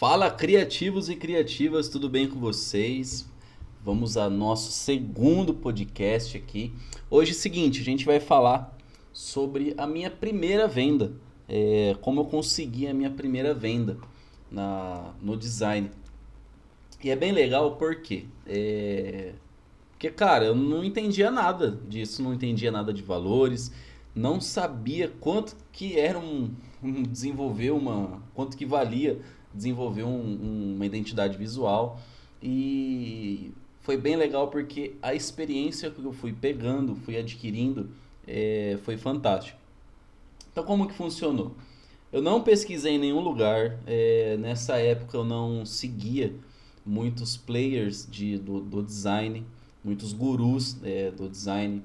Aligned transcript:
Fala 0.00 0.30
criativos 0.30 1.10
e 1.10 1.14
criativas, 1.14 1.90
tudo 1.90 2.08
bem 2.08 2.26
com 2.26 2.40
vocês? 2.40 3.28
Vamos 3.84 4.16
ao 4.16 4.30
nosso 4.30 4.72
segundo 4.72 5.52
podcast 5.52 6.38
aqui. 6.38 6.72
Hoje 7.10 7.32
é 7.32 7.34
o 7.34 7.36
seguinte, 7.36 7.82
a 7.82 7.84
gente 7.84 8.06
vai 8.06 8.18
falar 8.18 8.74
sobre 9.12 9.74
a 9.76 9.86
minha 9.86 10.10
primeira 10.10 10.66
venda, 10.66 11.12
é, 11.46 11.94
como 12.00 12.22
eu 12.22 12.24
consegui 12.24 12.86
a 12.86 12.94
minha 12.94 13.10
primeira 13.10 13.52
venda 13.52 13.98
na, 14.50 15.12
no 15.20 15.36
design. 15.36 15.90
E 17.04 17.10
é 17.10 17.14
bem 17.14 17.32
legal 17.32 17.76
porque, 17.76 18.24
é, 18.46 19.34
porque, 19.90 20.08
cara, 20.08 20.46
eu 20.46 20.54
não 20.54 20.82
entendia 20.82 21.30
nada 21.30 21.78
disso, 21.86 22.22
não 22.22 22.32
entendia 22.32 22.72
nada 22.72 22.90
de 22.90 23.02
valores, 23.02 23.70
não 24.14 24.40
sabia 24.40 25.12
quanto 25.20 25.54
que 25.70 26.00
era 26.00 26.18
um, 26.18 26.50
um 26.82 27.02
desenvolver 27.02 27.72
uma, 27.72 28.22
quanto 28.34 28.56
que 28.56 28.64
valia 28.64 29.20
desenvolver 29.54 30.04
um, 30.04 30.74
uma 30.74 30.86
identidade 30.86 31.36
visual 31.36 32.00
e 32.42 33.52
foi 33.80 33.96
bem 33.96 34.16
legal 34.16 34.48
porque 34.48 34.94
a 35.02 35.14
experiência 35.14 35.90
que 35.90 36.02
eu 36.02 36.12
fui 36.12 36.32
pegando, 36.32 36.94
fui 36.94 37.16
adquirindo, 37.16 37.90
é, 38.26 38.78
foi 38.84 38.96
fantástico. 38.96 39.58
Então 40.52 40.64
como 40.64 40.86
que 40.86 40.94
funcionou? 40.94 41.54
Eu 42.12 42.20
não 42.20 42.42
pesquisei 42.42 42.94
em 42.94 42.98
nenhum 42.98 43.20
lugar, 43.20 43.78
é, 43.86 44.36
nessa 44.38 44.76
época 44.78 45.16
eu 45.16 45.24
não 45.24 45.64
seguia 45.64 46.34
muitos 46.84 47.36
players 47.36 48.06
de, 48.10 48.36
do, 48.38 48.60
do 48.60 48.82
design, 48.82 49.46
muitos 49.84 50.12
gurus 50.12 50.76
é, 50.82 51.10
do 51.10 51.28
design, 51.28 51.82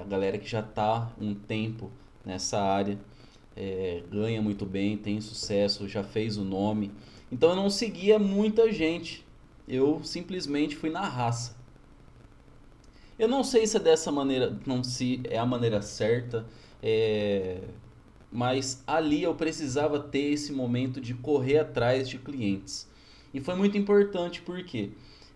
a 0.00 0.04
galera 0.04 0.38
que 0.38 0.48
já 0.48 0.60
está 0.60 1.10
um 1.20 1.34
tempo 1.34 1.90
nessa 2.24 2.60
área, 2.60 2.98
é, 3.60 4.02
ganha 4.10 4.40
muito 4.40 4.64
bem, 4.64 4.96
tem 4.96 5.20
sucesso, 5.20 5.86
já 5.86 6.02
fez 6.02 6.38
o 6.38 6.44
nome. 6.44 6.90
Então 7.30 7.50
eu 7.50 7.56
não 7.56 7.68
seguia 7.68 8.18
muita 8.18 8.72
gente, 8.72 9.22
eu 9.68 10.02
simplesmente 10.02 10.74
fui 10.74 10.88
na 10.88 11.06
raça. 11.06 11.54
Eu 13.18 13.28
não 13.28 13.44
sei 13.44 13.66
se 13.66 13.76
é 13.76 13.80
dessa 13.80 14.10
maneira, 14.10 14.58
não 14.64 14.82
se 14.82 15.20
é 15.24 15.36
a 15.38 15.44
maneira 15.44 15.82
certa, 15.82 16.46
é, 16.82 17.60
mas 18.32 18.82
ali 18.86 19.22
eu 19.22 19.34
precisava 19.34 20.00
ter 20.00 20.32
esse 20.32 20.52
momento 20.52 20.98
de 20.98 21.12
correr 21.12 21.58
atrás 21.58 22.08
de 22.08 22.18
clientes. 22.18 22.88
E 23.34 23.40
foi 23.40 23.54
muito 23.54 23.76
importante 23.76 24.40
porque 24.40 24.92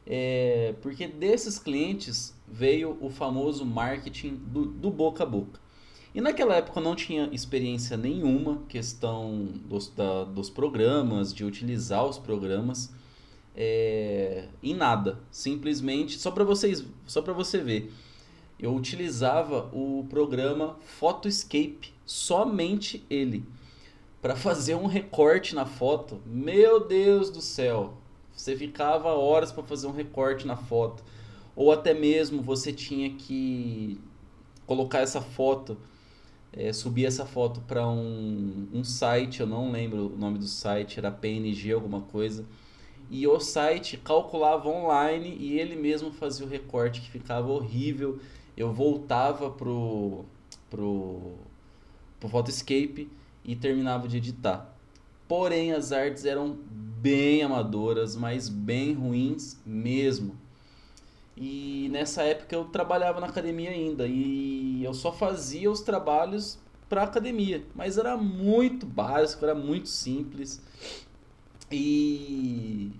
é, 0.06 0.74
porque 0.80 1.06
desses 1.06 1.58
clientes 1.58 2.34
veio 2.48 2.96
o 3.00 3.10
famoso 3.10 3.64
marketing 3.64 4.34
do, 4.34 4.64
do, 4.66 4.90
boca 4.90 5.22
a 5.22 5.26
boca. 5.26 5.60
E 6.14 6.20
naquela 6.20 6.54
época 6.54 6.78
eu 6.78 6.84
não 6.84 6.94
tinha 6.94 7.28
experiência 7.32 7.96
nenhuma, 7.96 8.62
questão 8.68 9.48
dos, 9.66 9.88
da, 9.88 10.22
dos 10.22 10.48
programas, 10.48 11.34
de 11.34 11.44
utilizar 11.44 12.06
os 12.06 12.18
programas, 12.18 12.94
é, 13.56 14.46
em 14.62 14.74
nada. 14.74 15.18
Simplesmente, 15.28 16.16
só 16.16 16.30
para 16.30 16.44
vocês, 16.44 16.84
só 17.04 17.20
para 17.20 17.32
você 17.32 17.58
ver, 17.58 17.92
eu 18.60 18.72
utilizava 18.72 19.68
o 19.72 20.06
programa 20.08 20.76
Photoscape, 20.82 21.92
somente 22.06 23.04
ele, 23.10 23.44
para 24.22 24.36
fazer 24.36 24.76
um 24.76 24.86
recorte 24.86 25.52
na 25.52 25.66
foto. 25.66 26.22
Meu 26.24 26.86
Deus 26.86 27.28
do 27.28 27.40
céu, 27.40 27.94
você 28.32 28.56
ficava 28.56 29.08
horas 29.14 29.50
para 29.50 29.64
fazer 29.64 29.88
um 29.88 29.92
recorte 29.92 30.46
na 30.46 30.56
foto. 30.56 31.02
Ou 31.56 31.72
até 31.72 31.92
mesmo 31.92 32.40
você 32.40 32.72
tinha 32.72 33.10
que 33.10 34.00
colocar 34.64 35.00
essa 35.00 35.20
foto, 35.20 35.76
é, 36.56 36.72
subir 36.72 37.04
essa 37.04 37.26
foto 37.26 37.60
para 37.62 37.86
um, 37.86 38.68
um 38.72 38.84
site, 38.84 39.40
eu 39.40 39.46
não 39.46 39.70
lembro 39.70 40.14
o 40.14 40.16
nome 40.16 40.38
do 40.38 40.46
site, 40.46 40.98
era 40.98 41.10
PNG 41.10 41.72
alguma 41.72 42.00
coisa. 42.00 42.44
E 43.10 43.26
o 43.26 43.38
site 43.38 43.96
calculava 43.96 44.68
online 44.68 45.36
e 45.38 45.58
ele 45.58 45.76
mesmo 45.76 46.10
fazia 46.12 46.46
o 46.46 46.48
recorte 46.48 47.00
que 47.00 47.10
ficava 47.10 47.48
horrível. 47.48 48.18
Eu 48.56 48.72
voltava 48.72 49.50
pro, 49.50 50.24
pro, 50.70 51.34
pro 52.18 52.28
Photoscape 52.28 53.10
e 53.44 53.54
terminava 53.54 54.08
de 54.08 54.16
editar. 54.16 54.74
Porém, 55.28 55.72
as 55.72 55.92
artes 55.92 56.24
eram 56.24 56.56
bem 56.70 57.42
amadoras, 57.42 58.16
mas 58.16 58.48
bem 58.48 58.94
ruins 58.94 59.60
mesmo. 59.66 60.36
E 61.36 61.73
nessa 61.94 62.24
época 62.24 62.56
eu 62.56 62.64
trabalhava 62.64 63.20
na 63.20 63.28
academia 63.28 63.70
ainda 63.70 64.04
e 64.08 64.82
eu 64.82 64.92
só 64.92 65.12
fazia 65.12 65.70
os 65.70 65.80
trabalhos 65.80 66.58
para 66.88 67.04
academia, 67.04 67.64
mas 67.72 67.96
era 67.96 68.16
muito 68.16 68.84
básico, 68.84 69.44
era 69.44 69.54
muito 69.54 69.88
simples. 69.88 70.60
E 71.70 72.90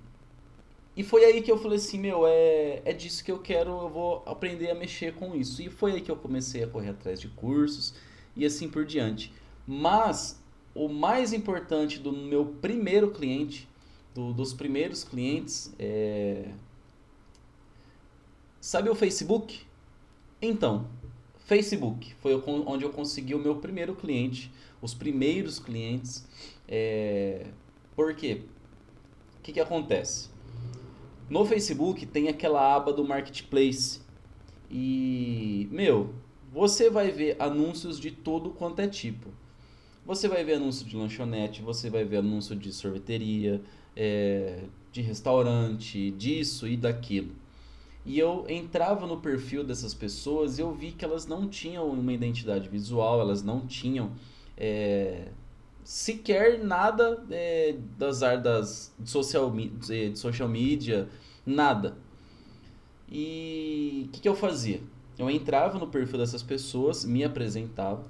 e 0.97 1.03
foi 1.03 1.25
aí 1.25 1.43
que 1.43 1.50
eu 1.50 1.59
falei 1.59 1.78
assim, 1.78 1.99
meu, 1.99 2.25
é, 2.25 2.81
é 2.84 2.93
disso 2.93 3.25
que 3.25 3.33
eu 3.33 3.41
quero, 3.41 3.71
eu 3.71 3.88
vou 3.88 4.22
aprender 4.27 4.71
a 4.71 4.77
mexer 4.77 5.12
com 5.15 5.34
isso. 5.34 5.60
E 5.60 5.69
foi 5.69 5.94
aí 5.94 6.00
que 6.00 6.10
eu 6.10 6.16
comecei 6.16 6.62
a 6.62 6.69
correr 6.69 6.91
atrás 6.91 7.21
de 7.21 7.27
cursos 7.27 7.94
e 8.37 8.47
assim 8.47 8.69
por 8.69 8.84
diante. 8.84 9.33
Mas 9.66 10.41
o 10.72 10.88
mais 10.88 11.33
importante 11.33 11.99
do 11.99 12.12
meu 12.12 12.47
primeiro 12.47 13.10
cliente 13.10 13.69
do, 14.15 14.33
dos 14.33 14.54
primeiros 14.54 15.03
clientes 15.03 15.75
é... 15.81 16.53
Sabe 18.64 18.88
o 18.88 18.94
Facebook? 18.94 19.60
Então, 20.41 20.86
Facebook 21.44 22.14
foi 22.14 22.34
onde 22.66 22.82
eu 22.82 22.88
consegui 22.88 23.34
o 23.34 23.38
meu 23.38 23.56
primeiro 23.56 23.94
cliente, 23.94 24.50
os 24.80 24.94
primeiros 24.94 25.58
clientes. 25.58 26.26
É... 26.66 27.48
Por 27.94 28.14
quê? 28.14 28.41
O 29.38 29.42
que, 29.42 29.53
que 29.53 29.60
acontece? 29.60 30.30
No 31.28 31.44
Facebook 31.44 32.06
tem 32.06 32.28
aquela 32.28 32.74
aba 32.74 32.91
do 32.91 33.04
Marketplace. 33.04 34.00
E, 34.70 35.69
meu, 35.70 36.14
você 36.50 36.88
vai 36.88 37.10
ver 37.10 37.36
anúncios 37.38 38.00
de 38.00 38.10
todo 38.10 38.48
quanto 38.48 38.80
é 38.80 38.88
tipo. 38.88 39.28
Você 40.06 40.26
vai 40.26 40.42
ver 40.42 40.54
anúncio 40.54 40.86
de 40.86 40.97
lanchonete, 40.97 41.60
você 41.60 41.91
vai 41.91 42.03
ver 42.06 42.16
anúncio 42.16 42.56
de 42.56 42.72
sorveteria, 42.72 43.60
é, 43.94 44.64
de 44.91 45.03
restaurante, 45.03 46.10
disso 46.12 46.66
e 46.66 46.78
daquilo. 46.78 47.44
E 48.04 48.19
eu 48.19 48.44
entrava 48.48 49.06
no 49.06 49.19
perfil 49.19 49.65
dessas 49.65 49.94
pessoas 49.94 50.59
e 50.59 50.62
eu 50.62 50.72
vi 50.72 50.92
que 50.92 51.04
elas 51.04 51.26
não 51.26 51.48
tinham 51.48 51.88
uma 51.88 52.12
identidade 52.12 52.69
visual, 52.69 53.20
elas 53.20 53.42
não 53.42 53.66
tinham 53.66 54.12
é, 54.56 55.28
sequer 55.82 56.62
nada 56.62 57.25
é, 57.31 57.76
das 57.98 58.22
áreas 58.22 58.92
de 58.98 59.09
social, 59.09 59.50
de 59.50 60.16
social 60.19 60.48
media, 60.48 61.09
nada. 61.47 61.97
E 63.10 64.06
o 64.09 64.12
que, 64.12 64.21
que 64.21 64.28
eu 64.28 64.34
fazia? 64.34 64.82
Eu 65.19 65.31
entrava 65.31 65.78
no 65.78 65.86
perfil 65.86 66.19
dessas 66.19 66.42
pessoas, 66.42 67.04
me 67.04 67.25
apresentava 67.25 68.04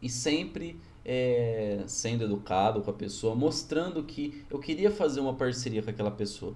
e 0.00 0.08
sempre 0.08 0.78
é, 1.04 1.82
sendo 1.86 2.24
educado 2.24 2.80
com 2.80 2.90
a 2.90 2.94
pessoa, 2.94 3.34
mostrando 3.34 4.02
que 4.02 4.44
eu 4.48 4.58
queria 4.58 4.90
fazer 4.90 5.20
uma 5.20 5.34
parceria 5.34 5.82
com 5.82 5.90
aquela 5.90 6.10
pessoa. 6.10 6.54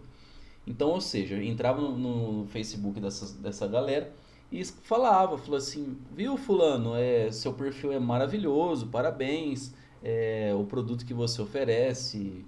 Então, 0.68 0.90
ou 0.90 1.00
seja, 1.00 1.42
entrava 1.42 1.80
no, 1.80 1.96
no 1.96 2.46
Facebook 2.48 3.00
dessa, 3.00 3.34
dessa 3.38 3.66
galera 3.66 4.12
e 4.52 4.62
falava, 4.62 5.38
falou 5.38 5.56
assim, 5.56 5.96
viu 6.14 6.36
fulano, 6.36 6.94
é, 6.94 7.30
seu 7.32 7.54
perfil 7.54 7.90
é 7.90 7.98
maravilhoso, 7.98 8.88
parabéns, 8.88 9.72
é, 10.04 10.52
o 10.54 10.64
produto 10.64 11.06
que 11.06 11.14
você 11.14 11.40
oferece, 11.40 12.44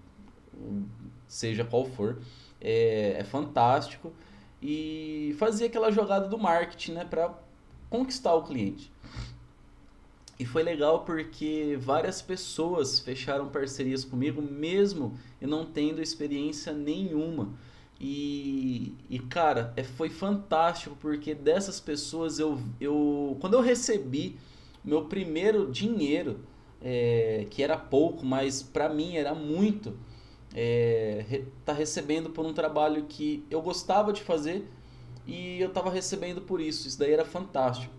seja 1.27 1.65
qual 1.65 1.87
for, 1.87 2.19
é, 2.61 3.17
é 3.19 3.25
fantástico 3.25 4.13
e 4.61 5.35
fazia 5.39 5.67
aquela 5.67 5.91
jogada 5.91 6.29
do 6.29 6.37
marketing, 6.37 6.93
né, 6.93 7.07
para 7.07 7.33
conquistar 7.89 8.35
o 8.35 8.43
cliente. 8.43 8.93
E 10.39 10.45
foi 10.45 10.63
legal 10.63 11.05
porque 11.05 11.79
várias 11.81 12.21
pessoas 12.21 13.01
fecharam 13.01 13.49
parcerias 13.49 14.05
comigo, 14.05 14.43
mesmo 14.43 15.19
eu 15.41 15.49
não 15.49 15.65
tendo 15.65 16.03
experiência 16.03 16.73
nenhuma. 16.73 17.55
E, 18.01 18.95
e 19.11 19.19
cara, 19.19 19.75
é, 19.77 19.85
foi 19.85 20.09
fantástico 20.09 20.97
porque 20.99 21.35
dessas 21.35 21.79
pessoas 21.79 22.39
eu, 22.39 22.59
eu 22.81 23.37
quando 23.41 23.55
eu 23.55 23.61
recebi 23.61 24.39
meu 24.83 25.05
primeiro 25.05 25.71
dinheiro, 25.71 26.41
é, 26.81 27.47
que 27.51 27.63
era 27.63 27.77
pouco, 27.77 28.25
mas 28.25 28.63
para 28.63 28.89
mim 28.89 29.17
era 29.17 29.35
muito, 29.35 29.99
é, 30.55 31.25
re, 31.29 31.45
tá 31.65 31.75
recebendo 31.75 32.31
por 32.31 32.47
um 32.47 32.55
trabalho 32.55 33.05
que 33.05 33.45
eu 33.51 33.61
gostava 33.61 34.13
de 34.13 34.23
fazer 34.23 34.67
e 35.27 35.61
eu 35.61 35.69
estava 35.69 35.91
recebendo 35.91 36.41
por 36.41 36.61
isso. 36.61 36.89
Isso 36.89 36.99
daí 36.99 37.13
era 37.13 37.25
fantástico. 37.25 37.93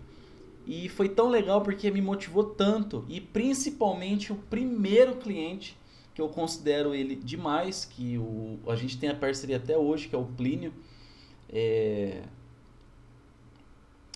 E 0.66 0.88
foi 0.88 1.08
tão 1.08 1.28
legal 1.28 1.60
porque 1.60 1.90
me 1.90 2.00
motivou 2.00 2.44
tanto. 2.44 3.04
E 3.08 3.20
principalmente 3.20 4.32
o 4.32 4.36
primeiro 4.36 5.16
cliente, 5.16 5.76
que 6.14 6.20
eu 6.20 6.28
considero 6.28 6.94
ele 6.94 7.16
demais, 7.16 7.84
que 7.84 8.18
o, 8.18 8.58
a 8.66 8.76
gente 8.76 8.98
tem 8.98 9.08
a 9.08 9.14
parceria 9.14 9.56
até 9.56 9.76
hoje, 9.76 10.08
que 10.08 10.14
é 10.14 10.18
o 10.18 10.24
Plínio. 10.24 10.72
É... 11.48 12.22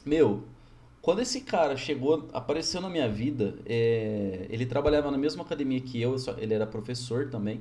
Meu, 0.05 0.45
quando 1.01 1.21
esse 1.21 1.41
cara 1.41 1.77
chegou, 1.77 2.29
apareceu 2.33 2.81
na 2.81 2.89
minha 2.89 3.09
vida, 3.09 3.59
é... 3.65 4.47
ele 4.51 4.67
trabalhava 4.67 5.11
na 5.11 5.19
mesma 5.19 5.43
academia 5.43 5.81
que 5.81 6.01
eu, 6.01 6.17
ele 6.39 6.55
era 6.55 6.67
professor 6.67 7.31
também. 7.31 7.61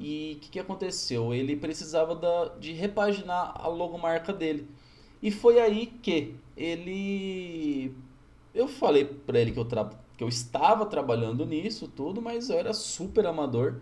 E 0.00 0.34
o 0.36 0.40
que, 0.40 0.50
que 0.50 0.58
aconteceu? 0.60 1.34
Ele 1.34 1.56
precisava 1.56 2.14
da, 2.14 2.56
de 2.60 2.72
repaginar 2.72 3.52
a 3.56 3.66
logomarca 3.66 4.32
dele. 4.32 4.68
E 5.20 5.30
foi 5.30 5.58
aí 5.58 5.86
que 5.86 6.34
ele. 6.56 7.92
Eu 8.54 8.68
falei 8.68 9.04
para 9.04 9.40
ele 9.40 9.50
que 9.52 9.58
eu, 9.58 9.64
tra... 9.64 9.90
que 10.18 10.24
eu 10.24 10.28
estava 10.28 10.84
trabalhando 10.84 11.46
nisso, 11.46 11.86
tudo, 11.86 12.20
mas 12.20 12.50
eu 12.50 12.58
era 12.58 12.74
super 12.74 13.24
amador. 13.24 13.76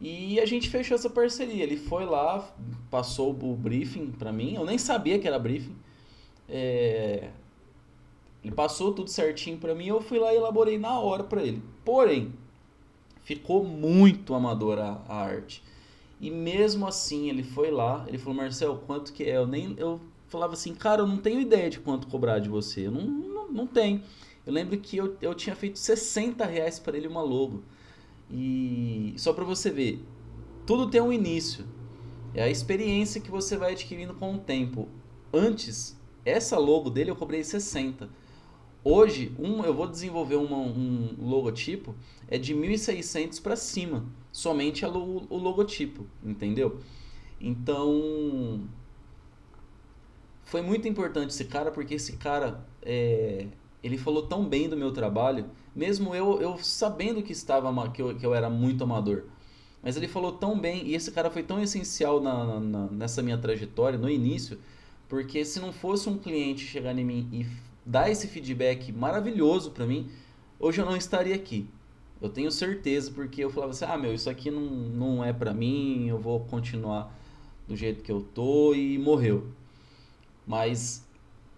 E 0.00 0.40
a 0.40 0.46
gente 0.46 0.70
fechou 0.70 0.94
essa 0.94 1.10
parceria. 1.10 1.62
Ele 1.62 1.76
foi 1.76 2.06
lá, 2.06 2.50
passou 2.90 3.30
o 3.30 3.54
briefing 3.54 4.10
para 4.10 4.32
mim. 4.32 4.54
Eu 4.54 4.64
nem 4.64 4.78
sabia 4.78 5.18
que 5.18 5.28
era 5.28 5.38
briefing. 5.38 5.76
É... 6.48 7.28
Ele 8.42 8.54
passou 8.54 8.94
tudo 8.94 9.10
certinho 9.10 9.58
para 9.58 9.74
mim. 9.74 9.88
Eu 9.88 10.00
fui 10.00 10.18
lá 10.18 10.32
e 10.32 10.38
elaborei 10.38 10.78
na 10.78 10.98
hora 10.98 11.22
para 11.22 11.42
ele. 11.42 11.62
Porém, 11.84 12.32
ficou 13.22 13.62
muito 13.62 14.32
amador 14.32 14.78
a, 14.78 15.02
a, 15.06 15.14
arte. 15.14 15.62
E 16.18 16.30
mesmo 16.30 16.86
assim, 16.86 17.28
ele 17.28 17.42
foi 17.42 17.70
lá. 17.70 18.06
Ele 18.08 18.16
falou: 18.16 18.34
Marcel, 18.34 18.82
quanto 18.86 19.12
que 19.12 19.24
é? 19.24 19.36
Eu 19.36 19.46
nem. 19.46 19.74
Eu 19.76 20.00
falava 20.28 20.54
assim, 20.54 20.74
cara, 20.74 21.02
eu 21.02 21.06
não 21.06 21.18
tenho 21.18 21.38
ideia 21.38 21.68
de 21.68 21.78
quanto 21.80 22.06
cobrar 22.06 22.38
de 22.38 22.48
você. 22.48 22.86
Eu 22.86 22.92
não, 22.92 23.02
não, 23.02 23.52
não 23.52 23.66
tenho. 23.66 24.02
Eu 24.46 24.52
lembro 24.52 24.78
que 24.78 24.96
eu, 24.96 25.16
eu 25.20 25.34
tinha 25.34 25.54
feito 25.54 25.78
60 25.78 26.44
reais 26.44 26.78
para 26.78 26.96
ele 26.96 27.06
uma 27.06 27.22
logo. 27.22 27.62
E 28.30 29.14
só 29.16 29.32
para 29.32 29.44
você 29.44 29.70
ver, 29.70 30.04
tudo 30.66 30.90
tem 30.90 31.00
um 31.00 31.12
início. 31.12 31.64
É 32.34 32.42
a 32.42 32.48
experiência 32.48 33.20
que 33.20 33.30
você 33.30 33.56
vai 33.56 33.72
adquirindo 33.72 34.14
com 34.14 34.34
o 34.34 34.38
tempo. 34.38 34.88
Antes, 35.32 35.98
essa 36.24 36.58
logo 36.58 36.90
dele 36.90 37.10
eu 37.10 37.16
cobrei 37.16 37.42
60. 37.42 38.08
Hoje, 38.82 39.34
um, 39.38 39.62
eu 39.62 39.74
vou 39.74 39.86
desenvolver 39.86 40.36
uma, 40.36 40.56
um 40.56 41.14
logotipo 41.18 41.94
é 42.28 42.38
de 42.38 42.54
1.600 42.54 43.42
para 43.42 43.54
cima, 43.54 44.06
somente 44.32 44.86
lo, 44.86 45.26
o 45.28 45.36
logotipo, 45.36 46.06
entendeu? 46.24 46.80
Então, 47.38 48.66
foi 50.44 50.62
muito 50.62 50.88
importante 50.88 51.30
esse 51.30 51.44
cara 51.44 51.70
porque 51.70 51.94
esse 51.94 52.16
cara 52.16 52.66
é, 52.80 53.48
ele 53.82 53.96
falou 53.98 54.26
tão 54.26 54.44
bem 54.46 54.68
do 54.68 54.76
meu 54.76 54.92
trabalho, 54.92 55.46
mesmo 55.74 56.14
eu, 56.14 56.40
eu 56.40 56.58
sabendo 56.58 57.22
que 57.22 57.32
estava 57.32 57.90
que 57.90 58.02
eu, 58.02 58.16
que 58.16 58.24
eu 58.24 58.34
era 58.34 58.50
muito 58.50 58.84
amador. 58.84 59.24
Mas 59.82 59.96
ele 59.96 60.08
falou 60.08 60.32
tão 60.32 60.58
bem 60.58 60.86
e 60.86 60.94
esse 60.94 61.10
cara 61.10 61.30
foi 61.30 61.42
tão 61.42 61.62
essencial 61.62 62.20
na, 62.20 62.60
na, 62.60 62.86
nessa 62.88 63.22
minha 63.22 63.38
trajetória 63.38 63.98
no 63.98 64.10
início, 64.10 64.58
porque 65.08 65.44
se 65.44 65.58
não 65.58 65.72
fosse 65.72 66.08
um 66.08 66.18
cliente 66.18 66.66
chegar 66.66 66.96
em 66.98 67.04
mim 67.04 67.28
e 67.32 67.46
dar 67.84 68.10
esse 68.10 68.28
feedback 68.28 68.92
maravilhoso 68.92 69.70
para 69.70 69.86
mim, 69.86 70.10
hoje 70.58 70.80
eu 70.80 70.84
não 70.84 70.96
estaria 70.96 71.34
aqui. 71.34 71.66
Eu 72.20 72.28
tenho 72.28 72.50
certeza, 72.50 73.10
porque 73.10 73.42
eu 73.42 73.50
falava 73.50 73.72
assim: 73.72 73.86
ah, 73.86 73.96
meu, 73.96 74.12
isso 74.12 74.28
aqui 74.28 74.50
não, 74.50 74.60
não 74.60 75.24
é 75.24 75.32
para 75.32 75.54
mim, 75.54 76.06
eu 76.06 76.18
vou 76.18 76.40
continuar 76.40 77.18
do 77.66 77.74
jeito 77.74 78.02
que 78.02 78.12
eu 78.12 78.20
tô 78.20 78.74
e 78.74 78.98
morreu 78.98 79.50
mas 80.50 81.06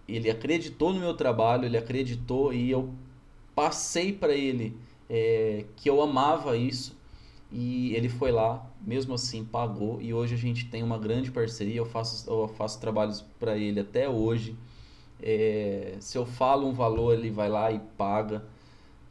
ele 0.07 0.29
acreditou 0.29 0.93
no 0.93 0.99
meu 0.99 1.13
trabalho, 1.13 1.65
ele 1.65 1.77
acreditou 1.77 2.53
e 2.53 2.69
eu 2.69 2.93
passei 3.55 4.11
para 4.11 4.33
ele 4.33 4.75
é, 5.09 5.65
que 5.75 5.89
eu 5.89 6.01
amava 6.01 6.57
isso 6.57 6.97
e 7.51 7.95
ele 7.95 8.09
foi 8.09 8.31
lá, 8.31 8.67
mesmo 8.81 9.13
assim 9.13 9.45
pagou 9.45 10.01
e 10.01 10.13
hoje 10.13 10.33
a 10.33 10.37
gente 10.37 10.65
tem 10.65 10.81
uma 10.81 10.97
grande 10.97 11.31
parceria. 11.31 11.75
Eu 11.75 11.85
faço, 11.85 12.29
eu 12.29 12.47
faço 12.47 12.79
trabalhos 12.81 13.23
para 13.39 13.57
ele 13.57 13.79
até 13.79 14.09
hoje. 14.09 14.55
É, 15.21 15.95
se 15.99 16.17
eu 16.17 16.25
falo 16.25 16.67
um 16.67 16.73
valor, 16.73 17.13
ele 17.13 17.29
vai 17.29 17.49
lá 17.49 17.71
e 17.71 17.79
paga. 17.95 18.43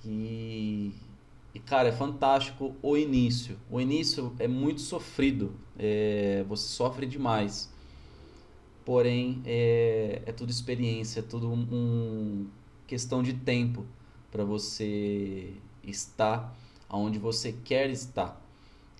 E, 0.05 0.93
e 1.55 1.61
cara, 1.61 1.89
é 1.89 1.93
fantástico 1.93 2.75
o 2.83 2.97
início. 2.97 3.57
O 3.71 3.81
início 3.81 4.35
é 4.41 4.49
muito 4.49 4.81
sofrido, 4.81 5.55
é, 5.79 6.45
você 6.49 6.67
sofre 6.67 7.07
demais 7.07 7.73
porém 8.85 9.43
é, 9.45 10.23
é 10.27 10.33
tudo 10.33 10.51
experiência, 10.51 11.21
é 11.21 11.23
tudo 11.23 11.51
um, 11.51 11.67
um 11.73 12.47
questão 12.87 13.23
de 13.23 13.33
tempo 13.33 13.85
para 14.31 14.45
você 14.45 15.55
estar 15.83 16.57
onde 16.93 17.19
você 17.19 17.53
quer 17.65 17.91
estar. 17.91 18.41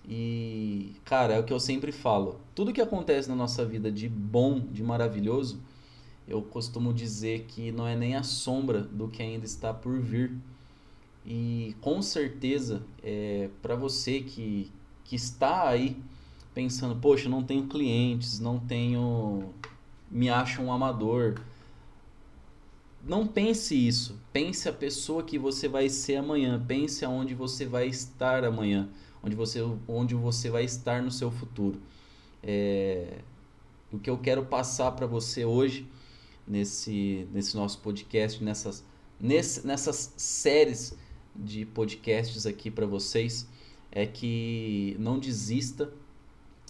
E, 0.07 0.95
cara, 1.05 1.35
é 1.35 1.39
o 1.39 1.43
que 1.43 1.53
eu 1.53 1.59
sempre 1.59 1.91
falo. 1.91 2.39
Tudo 2.53 2.73
que 2.73 2.81
acontece 2.81 3.29
na 3.29 3.35
nossa 3.35 3.63
vida 3.65 3.91
de 3.91 4.09
bom, 4.09 4.59
de 4.59 4.83
maravilhoso, 4.83 5.61
eu 6.27 6.41
costumo 6.41 6.93
dizer 6.93 7.45
que 7.47 7.71
não 7.71 7.87
é 7.87 7.95
nem 7.95 8.15
a 8.15 8.23
sombra 8.23 8.81
do 8.81 9.07
que 9.07 9.21
ainda 9.21 9.45
está 9.45 9.73
por 9.73 9.99
vir. 9.99 10.35
E 11.25 11.75
com 11.79 12.01
certeza, 12.01 12.83
é, 13.01 13.49
para 13.61 13.75
você 13.75 14.21
que, 14.21 14.69
que 15.05 15.15
está 15.15 15.69
aí 15.69 15.97
pensando, 16.53 16.95
poxa, 16.99 17.29
não 17.29 17.43
tenho 17.43 17.67
clientes, 17.67 18.39
não 18.39 18.59
tenho 18.59 19.53
me 20.13 20.29
acha 20.29 20.61
um 20.61 20.71
amador. 20.71 21.41
Não 23.03 23.25
pense 23.25 23.75
isso. 23.75 24.21
Pense 24.31 24.69
a 24.69 24.73
pessoa 24.73 25.23
que 25.23 25.39
você 25.39 25.67
vai 25.67 25.89
ser 25.89 26.17
amanhã. 26.17 26.63
Pense 26.65 27.03
aonde 27.03 27.33
você 27.33 27.65
vai 27.65 27.87
estar 27.87 28.45
amanhã. 28.45 28.87
Onde 29.23 29.35
você, 29.35 29.59
onde 29.87 30.13
você 30.13 30.51
vai 30.51 30.63
estar 30.63 31.01
no 31.01 31.09
seu 31.09 31.31
futuro. 31.31 31.81
É, 32.43 33.17
o 33.91 33.97
que 33.97 34.09
eu 34.09 34.17
quero 34.17 34.45
passar 34.45 34.91
para 34.91 35.07
você 35.07 35.45
hoje, 35.45 35.87
nesse, 36.47 37.27
nesse 37.33 37.55
nosso 37.55 37.79
podcast, 37.79 38.43
nessas, 38.43 38.85
nesse, 39.19 39.65
nessas 39.65 40.13
séries 40.15 40.95
de 41.35 41.65
podcasts 41.65 42.45
aqui 42.45 42.69
para 42.69 42.85
vocês, 42.85 43.47
é 43.91 44.05
que 44.05 44.95
não 44.99 45.17
desista 45.17 45.91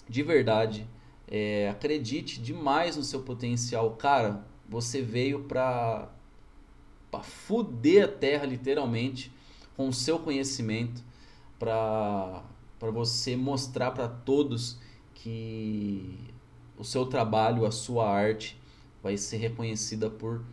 de 0.07 0.23
verdade 0.23 0.87
é, 1.35 1.67
acredite 1.67 2.39
demais 2.39 2.95
no 2.95 3.03
seu 3.03 3.23
potencial. 3.23 3.95
Cara, 3.95 4.45
você 4.69 5.01
veio 5.01 5.45
pra, 5.45 6.07
pra 7.09 7.23
fuder 7.23 8.05
a 8.05 8.07
terra, 8.07 8.45
literalmente, 8.45 9.31
com 9.75 9.87
o 9.87 9.93
seu 9.93 10.19
conhecimento, 10.19 11.03
pra, 11.57 12.43
pra 12.77 12.91
você 12.91 13.35
mostrar 13.35 13.89
para 13.89 14.07
todos 14.07 14.77
que 15.15 16.19
o 16.77 16.83
seu 16.83 17.07
trabalho, 17.07 17.65
a 17.65 17.71
sua 17.71 18.07
arte 18.07 18.55
vai 19.01 19.17
ser 19.17 19.37
reconhecida 19.37 20.11
por 20.11 20.43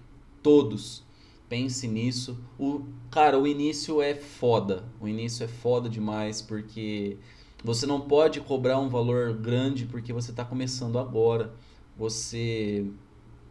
todos. 0.43 1.05
Pense 1.47 1.87
nisso. 1.87 2.43
O, 2.59 2.87
cara, 3.11 3.39
o 3.39 3.47
início 3.47 4.01
é 4.01 4.15
foda. 4.15 4.89
O 4.99 5.07
início 5.07 5.45
é 5.45 5.49
foda 5.49 5.91
demais 5.91 6.41
porque 6.41 7.19
você 7.63 7.87
não 7.87 8.01
pode 8.01 8.41
cobrar 8.41 8.79
um 8.79 8.89
valor 8.89 9.35
grande 9.35 9.87
porque 9.87 10.13
você 10.13 10.31
está 10.31 10.45
começando 10.45 10.99
agora. 10.99 11.53
Você 11.97 12.87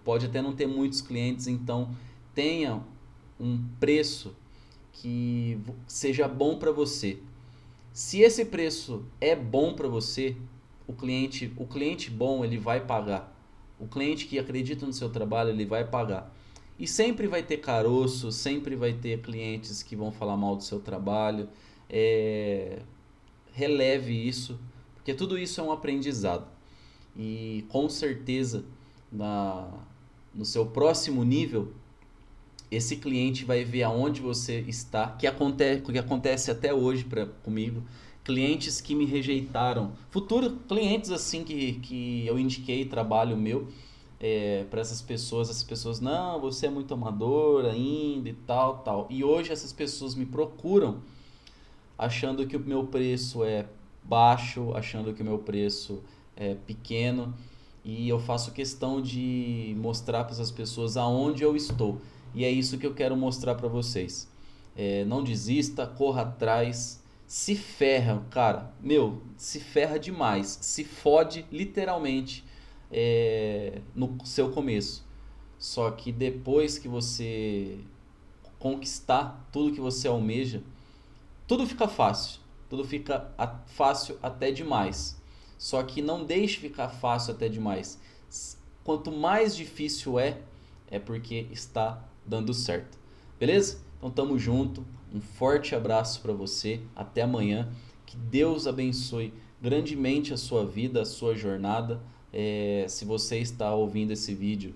pode 0.04 0.26
até 0.26 0.42
não 0.42 0.56
ter 0.56 0.66
muitos 0.68 1.02
clientes, 1.02 1.48
então 1.48 1.92
tenha 2.34 2.82
um 3.40 3.64
preço 3.80 4.36
que 4.92 5.60
seja 5.88 6.28
bom 6.28 6.58
para 6.58 6.72
você. 6.72 7.20
Se 7.94 8.22
esse 8.22 8.46
preço 8.46 9.06
é 9.22 9.36
bom 9.36 9.74
para 9.74 9.88
você, 9.88 10.36
o 10.88 10.94
cliente, 10.94 11.54
o 11.58 11.66
cliente 11.68 12.10
bom, 12.10 12.44
ele 12.44 12.58
vai 12.58 12.86
pagar. 12.86 13.36
O 13.80 13.88
cliente 13.88 14.26
que 14.26 14.40
acredita 14.40 14.86
no 14.86 14.94
seu 14.94 15.10
trabalho, 15.10 15.52
ele 15.52 15.66
vai 15.66 15.86
pagar. 15.86 16.34
E 16.78 16.88
sempre 16.88 17.28
vai 17.28 17.44
ter 17.44 17.58
caroço, 17.58 18.32
sempre 18.32 18.76
vai 18.76 18.94
ter 18.94 19.22
clientes 19.22 19.84
que 19.84 19.96
vão 19.96 20.12
falar 20.12 20.36
mal 20.36 20.56
do 20.56 20.64
seu 20.64 20.80
trabalho. 20.80 21.50
É, 21.90 22.82
releve 23.60 24.14
isso, 24.14 24.58
porque 24.96 25.14
tudo 25.14 25.38
isso 25.38 25.60
é 25.60 25.64
um 25.64 25.72
aprendizado. 25.72 26.48
E 27.16 27.66
com 27.68 27.90
certeza, 27.90 28.64
na, 29.12 29.70
no 30.34 30.46
seu 30.46 30.66
próximo 30.66 31.24
nível, 31.26 31.74
esse 32.72 32.96
cliente 32.96 33.44
vai 33.44 33.66
ver 33.66 33.84
aonde 33.84 34.22
você 34.22 34.62
está, 34.62 35.08
que 35.12 35.28
acontece, 35.28 35.82
que 35.82 35.98
acontece 35.98 36.50
até 36.50 36.74
hoje 36.74 37.04
pra, 37.04 37.26
comigo. 37.26 37.84
Clientes 38.24 38.80
que 38.80 38.96
me 38.96 39.06
rejeitaram, 39.06 39.92
futuros 40.10 40.54
clientes 40.68 41.12
assim 41.12 41.44
que, 41.44 41.74
que 41.80 42.26
eu 42.28 42.40
indiquei 42.40 42.86
trabalho 42.86 43.36
meu 43.36 43.68
é, 44.20 44.66
para 44.70 44.82
essas 44.82 45.02
pessoas, 45.02 45.50
essas 45.50 45.64
pessoas, 45.64 46.00
não, 46.00 46.40
você 46.40 46.68
é 46.68 46.70
muito 46.70 46.94
amador 46.94 47.66
ainda 47.66 48.30
e 48.30 48.34
tal, 48.34 48.80
tal. 48.80 49.08
E 49.10 49.24
hoje 49.24 49.52
essas 49.52 49.74
pessoas 49.74 50.16
me 50.16 50.26
procuram 50.26 51.02
achando 52.00 52.48
que 52.48 52.56
o 52.56 52.60
meu 52.62 52.88
preço 52.88 53.44
é 53.44 53.66
baixo, 54.02 54.72
achando 54.74 55.14
que 55.14 55.22
o 55.22 55.26
meu 55.26 55.38
preço 55.38 56.02
é 56.36 56.56
pequeno. 56.56 57.34
E 57.84 58.08
eu 58.08 58.20
faço 58.20 58.54
questão 58.54 59.02
de 59.02 59.76
mostrar 59.78 60.24
para 60.24 60.32
essas 60.32 60.50
pessoas 60.50 60.96
aonde 60.96 61.44
eu 61.44 61.58
estou. 61.58 62.00
E 62.34 62.46
é 62.46 62.50
isso 62.50 62.78
que 62.78 62.88
eu 62.88 62.94
quero 62.94 63.18
mostrar 63.18 63.56
para 63.56 63.68
vocês. 63.68 64.30
É, 64.78 65.04
não 65.04 65.22
desista, 65.22 65.86
corra 65.86 66.22
atrás, 66.22 67.04
se 67.28 67.54
ferra, 67.54 68.24
cara. 68.30 68.74
Meu, 68.82 69.22
se 69.36 69.60
ferra 69.60 70.00
demais, 70.00 70.58
se 70.62 70.86
fode 70.86 71.46
literalmente 71.52 72.46
é, 72.90 73.82
no 73.94 74.18
seu 74.24 74.52
começo. 74.52 75.06
Só 75.58 75.92
que 75.92 76.14
depois 76.14 76.78
que 76.78 76.88
você 76.88 77.80
conquistar 78.58 79.50
tudo 79.52 79.74
que 79.74 79.82
você 79.82 80.08
almeja, 80.08 80.64
tudo 81.50 81.66
fica 81.66 81.88
fácil. 81.88 82.40
tudo 82.70 82.84
fica 82.86 83.34
fácil 83.66 84.20
até 84.22 84.52
demais. 84.52 85.20
Só 85.58 85.82
que 85.82 86.00
não 86.00 86.24
deixe 86.24 86.60
ficar 86.60 86.90
fácil 86.90 87.34
até 87.34 87.50
demais. 87.50 88.00
Quanto 88.84 89.12
mais 89.12 89.56
difícil 89.56 90.20
é, 90.20 90.38
é 90.92 91.00
porque 91.00 91.48
está 91.50 92.08
dando 92.24 92.54
certo. 92.54 93.00
Beleza? 93.40 93.80
Então 93.98 94.12
tamo 94.12 94.38
junto. 94.38 94.86
Um 95.12 95.20
forte 95.20 95.74
abraço 95.74 96.22
para 96.22 96.34
você. 96.34 96.82
Até 96.96 97.24
amanhã. 97.24 97.68
Que 98.06 98.16
Deus 98.16 98.68
abençoe 98.68 99.34
grandemente 99.60 100.32
a 100.32 100.38
sua 100.38 100.64
vida, 100.64 101.02
a 101.02 101.06
sua 101.06 101.36
jornada. 101.36 102.00
É, 102.32 102.86
se 102.88 103.06
você 103.06 103.40
está 103.40 103.74
ouvindo 103.74 104.12
esse 104.12 104.36
vídeo 104.36 104.76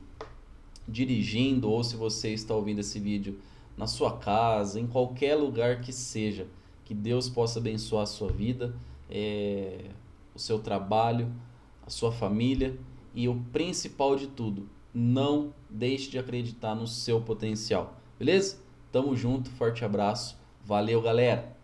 dirigindo 0.87 1.69
ou 1.69 1.83
se 1.83 1.95
você 1.95 2.33
está 2.33 2.55
ouvindo 2.55 2.79
esse 2.79 2.99
vídeo 2.99 3.39
na 3.77 3.85
sua 3.85 4.17
casa, 4.17 4.79
em 4.79 4.87
qualquer 4.87 5.35
lugar 5.35 5.79
que 5.79 5.93
seja, 5.93 6.47
que 6.85 6.93
Deus 6.93 7.29
possa 7.29 7.59
abençoar 7.59 8.03
a 8.03 8.07
sua 8.07 8.31
vida, 8.31 8.75
é, 9.09 9.85
o 10.33 10.39
seu 10.39 10.59
trabalho, 10.59 11.31
a 11.85 11.89
sua 11.89 12.11
família 12.11 12.77
e 13.13 13.27
o 13.27 13.35
principal 13.51 14.15
de 14.15 14.27
tudo, 14.27 14.69
não 14.93 15.53
deixe 15.69 16.09
de 16.09 16.19
acreditar 16.19 16.75
no 16.75 16.87
seu 16.87 17.21
potencial. 17.21 17.95
Beleza? 18.17 18.57
Tamo 18.91 19.15
junto, 19.15 19.49
forte 19.51 19.83
abraço. 19.83 20.37
Valeu, 20.63 21.01
galera! 21.01 21.55